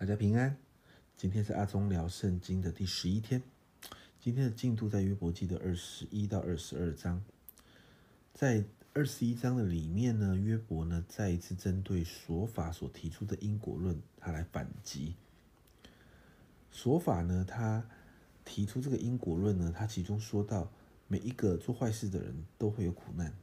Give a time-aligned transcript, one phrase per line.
[0.00, 0.56] 大家平安。
[1.14, 3.42] 今天是阿宗聊圣经的第十一天。
[4.18, 7.22] 今天的进度在约伯记的二十一到二十二章。
[8.32, 15.16] 在二十一章的里面呢，约伯呢再一次针对说法所提出的因果论，他来反击。
[16.72, 17.86] 说法呢，他
[18.42, 20.72] 提出这个因果论呢，他其中说到
[21.08, 23.34] 每一个做坏事的人都会有苦难，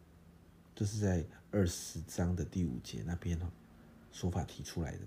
[0.73, 3.45] 这是在二十章的第五节那边哦，
[4.11, 5.01] 说法提出来的。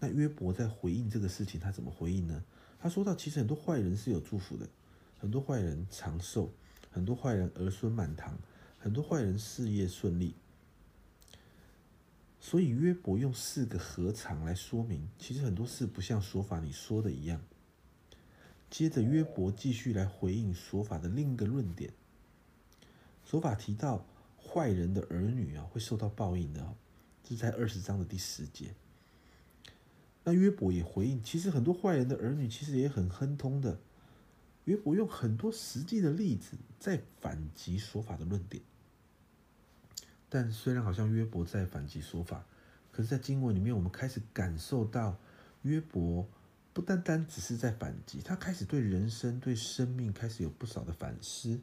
[0.00, 2.44] 那约伯在回应这个事情，他怎么回应呢？
[2.80, 4.68] 他说到，其实很多坏人是有祝福的，
[5.18, 6.52] 很多坏人长寿，
[6.90, 8.38] 很多坏人儿孙满堂，
[8.78, 10.34] 很多坏人事业顺利。
[12.40, 17.40] 所以约伯用四个何尝来说明，其实很多事不像说法你说的一样。
[18.70, 21.92] 接着约伯继续来回应说法的另一个论点。
[23.24, 24.06] 说法提到
[24.40, 26.76] 坏人的儿女啊会受到报应的，哦
[27.24, 28.72] 这是在二十章的第十节。
[30.28, 33.78] 那约伯也回应，其实很多坏人的儿女其实也很亨通的。
[34.66, 38.62] 约伯用很多实际的例子在反击说法的论点。
[40.28, 42.44] 但虽然好像约伯在反击说法，
[42.92, 45.16] 可是，在经文里面，我们开始感受到
[45.62, 46.28] 约伯
[46.74, 51.58] 不单单只是在反击，他开始对人生、对生命开始有不少的反思。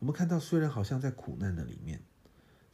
[0.00, 2.02] 我们看到，虽然好像在苦难的里面，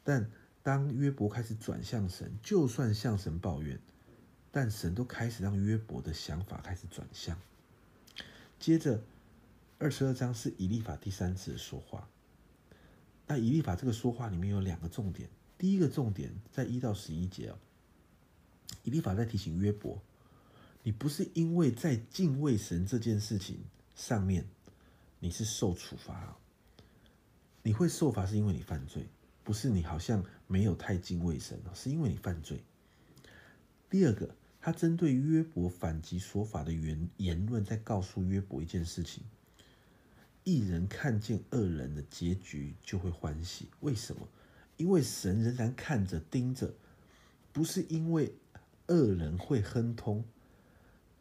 [0.03, 0.31] 但
[0.63, 3.79] 当约伯开始转向神，就算向神抱怨。
[4.57, 7.37] 但神都开始让约伯的想法开始转向。
[8.61, 9.03] 接着，
[9.81, 12.09] 二十二章是以利法第三次的说话。
[13.27, 15.29] 那以利法这个说话里面有两个重点。
[15.59, 17.59] 第一个重点在一到十一节哦，
[18.85, 20.01] 以利法在提醒约伯：
[20.85, 23.59] 你不是因为在敬畏神这件事情
[23.97, 24.47] 上面
[25.19, 26.37] 你是受处罚，
[27.65, 29.09] 你会受罚是因为你犯罪，
[29.43, 32.63] 不是你好像没有太敬畏神是因为你犯罪。
[33.91, 34.33] 第二个。
[34.65, 39.23] 他针对约伯反击说法的言言论，在告诉约伯一件事情：
[40.43, 43.69] 一人看见恶人的结局就会欢喜。
[43.81, 44.27] 为什么？
[44.79, 46.73] 因为神仍然看着盯着，
[47.53, 48.37] 不是因为
[48.87, 50.25] 恶人会亨通，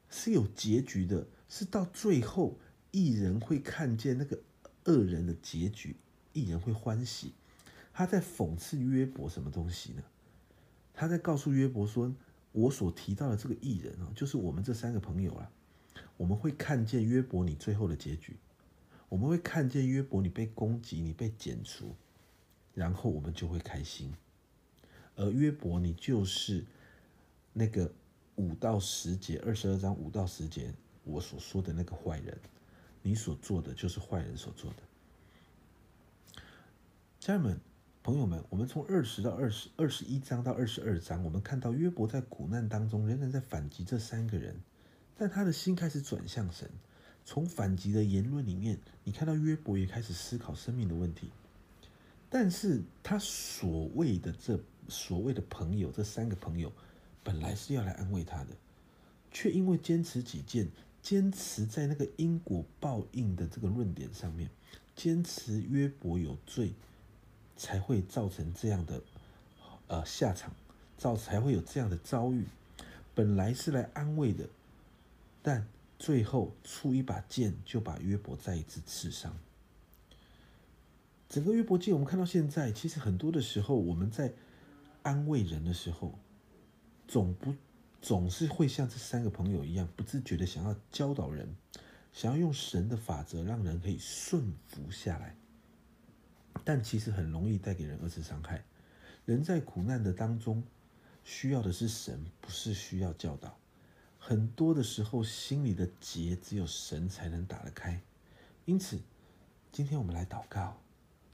[0.09, 2.57] 是有结局的，是到最后
[2.91, 4.39] 一人会看见那个
[4.85, 5.97] 恶人的结局，
[6.31, 7.33] 一人会欢喜。
[7.91, 10.03] 他在讽刺约伯什么东西呢？
[10.93, 12.15] 他在告诉约伯说。
[12.53, 15.51] 我所提到的这个艺人啊，就是我们这三个朋友啊。
[16.15, 18.37] 我们会看见约伯你最后的结局，
[19.09, 21.95] 我们会看见约伯你被攻击，你被剪除，
[22.73, 24.13] 然后我们就会开心。
[25.15, 26.63] 而约伯你就是
[27.51, 27.91] 那个
[28.35, 32.39] 五到十节二十二章五到十节我所说的那个坏人，
[33.01, 36.43] 你所做的就是坏人所做的，
[37.19, 37.59] 家人们。
[38.03, 44.57] 朋友们，我们从二十到二十二十一章到二十二章，我们看到约伯在苦难当中仍然在反击这三个人，
[45.17, 46.69] 但他的心开始转向神。
[47.23, 51.29] 从反击的言论里面，你看到约伯也开始思考生命的问题。
[52.29, 54.59] 但是他所谓的这
[54.89, 56.73] 所谓的朋友，这三个朋友
[57.23, 58.49] 本来是要来安慰他的，
[59.31, 60.67] 却因为坚持己见，
[61.01, 64.49] 坚持在那个因果报应的这个论点上面，
[64.93, 66.73] 坚持约伯有罪。
[67.55, 69.01] 才会造成这样的
[69.87, 70.53] 呃下场，
[70.97, 72.45] 造才会有这样的遭遇。
[73.15, 74.49] 本来是来安慰的，
[75.41, 75.67] 但
[75.99, 79.37] 最后出一把剑就把约伯再一次刺伤。
[81.29, 84.33] 整个约伯记，我们看到现在，其实很多的时候，我们在
[85.01, 86.17] 安慰人的时候，
[87.07, 87.55] 总不
[88.01, 91.55] 总是会像这三个朋友一样，不自觉的想要教导人，
[92.11, 95.35] 想要用神的法则让人可以顺服下来。
[96.63, 98.63] 但其实很容易带给人二次伤害。
[99.25, 100.63] 人在苦难的当中，
[101.23, 103.57] 需要的是神，不是需要教导。
[104.19, 108.01] 很多的时候，心里的结只有神才能打得开。
[108.65, 108.99] 因此，
[109.71, 110.77] 今天我们来祷告，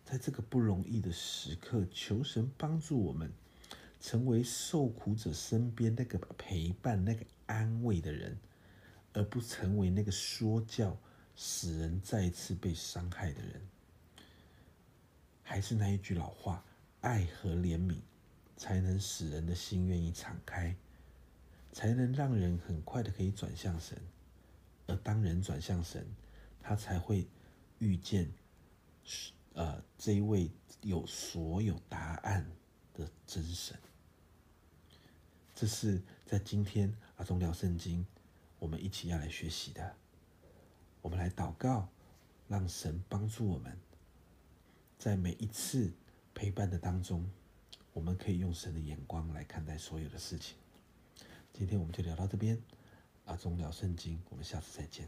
[0.04, 3.32] 在这个不容易的时刻，求神帮助我们，
[4.00, 8.38] 成为受苦者身边那个陪伴、那个安慰的人，
[9.14, 10.98] 而不成为那个说教、
[11.36, 13.62] 使人再次被伤害的人。
[15.50, 16.64] 还是那一句老话，
[17.02, 17.98] 爱和怜悯，
[18.56, 20.76] 才能使人的心愿意敞开，
[21.72, 24.00] 才能让人很快的可以转向神。
[24.86, 26.06] 而当人转向神，
[26.62, 27.28] 他才会
[27.80, 28.32] 遇见，
[29.54, 30.52] 呃，这一位
[30.84, 32.46] 有所有答案
[32.94, 33.76] 的真神。
[35.56, 38.06] 这是在今天阿忠聊圣经，
[38.60, 39.96] 我们一起要来学习的。
[41.02, 41.90] 我们来祷告，
[42.48, 43.76] 让神帮助我们。
[45.00, 45.94] 在每一次
[46.36, 47.32] 陪伴的当中，
[47.94, 50.58] 我们可以用神的眼光来看待所有的事情。
[51.54, 52.62] 今天我们就聊到这边，
[53.24, 55.08] 阿忠聊圣经，我们下次再见。